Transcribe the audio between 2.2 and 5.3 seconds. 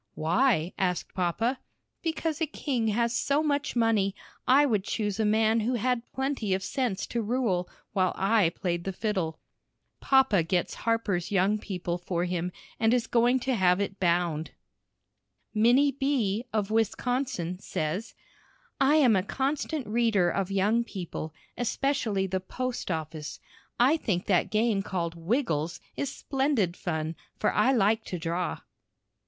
a king has so much money, I would choose a